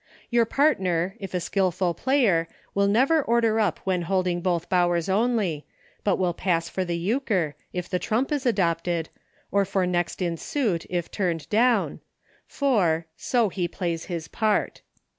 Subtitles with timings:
[0.31, 5.67] Your partner, if a skillful player, will never order up when holding both Bowers only,
[6.03, 9.09] but will pass for the Euchre, if the trump is adopted,
[9.51, 11.99] or for next in suit, if turned down—
[12.57, 14.81] for "so he plays his part."